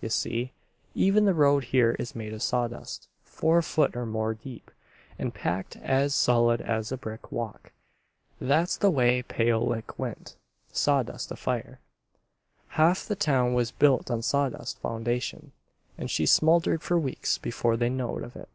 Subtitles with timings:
[0.00, 0.52] Ye see,
[0.94, 4.70] even the road here is made of sawdust, four foot or more deep
[5.18, 7.72] and packed as solid as a brick walk.
[8.40, 10.38] That's the way Pale Lick went,
[10.72, 11.78] sawdust afire.
[12.78, 15.52] Ha'f the town was built on sawdust foundation
[15.98, 18.48] an' she smouldered for weeks before they knowed of it.